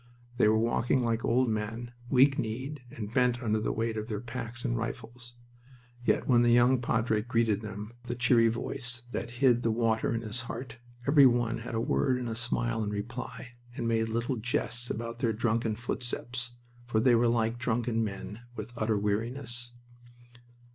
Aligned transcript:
They 0.37 0.47
were 0.47 0.57
walking 0.57 1.05
like 1.05 1.23
old 1.23 1.47
men, 1.47 1.91
weak 2.09 2.39
kneed, 2.39 2.81
and 2.89 3.13
bent 3.13 3.39
under 3.39 3.59
the 3.59 3.71
weight 3.71 3.97
of 3.97 4.07
their 4.07 4.19
packs 4.19 4.65
and 4.65 4.75
rifles. 4.75 5.35
Yet 6.03 6.27
when 6.27 6.41
the 6.41 6.49
young 6.49 6.81
padre 6.81 7.21
greeted 7.21 7.61
them 7.61 7.91
with 8.01 8.09
a 8.09 8.15
cheery 8.15 8.47
voice 8.47 9.03
that 9.11 9.29
hid 9.45 9.61
the 9.61 9.69
water 9.69 10.11
in 10.11 10.21
his 10.21 10.41
heart 10.41 10.79
every 11.07 11.27
one 11.27 11.59
had 11.59 11.75
a 11.75 11.79
word 11.79 12.17
and 12.17 12.27
a 12.29 12.35
smile 12.35 12.83
in 12.83 12.89
reply, 12.89 13.49
and 13.75 13.87
made 13.87 14.09
little 14.09 14.37
jests 14.37 14.89
about 14.89 15.19
their 15.19 15.33
drunken 15.33 15.75
footsteps, 15.75 16.53
for 16.87 16.99
they 16.99 17.13
were 17.13 17.27
like 17.27 17.59
drunken 17.59 18.03
men 18.03 18.39
with 18.55 18.73
utter 18.75 18.97
weariness. 18.97 19.71